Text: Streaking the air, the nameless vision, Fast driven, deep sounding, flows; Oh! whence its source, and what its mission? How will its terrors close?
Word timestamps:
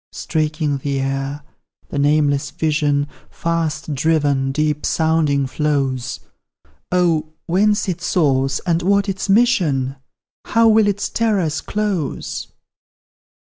Streaking 0.13 0.79
the 0.79 0.99
air, 0.99 1.43
the 1.89 1.99
nameless 1.99 2.49
vision, 2.49 3.07
Fast 3.29 3.93
driven, 3.93 4.51
deep 4.51 4.83
sounding, 4.83 5.45
flows; 5.45 6.19
Oh! 6.91 7.33
whence 7.45 7.87
its 7.87 8.07
source, 8.07 8.57
and 8.65 8.81
what 8.81 9.07
its 9.07 9.29
mission? 9.29 9.97
How 10.45 10.67
will 10.67 10.87
its 10.87 11.07
terrors 11.07 11.61
close? 11.61 12.47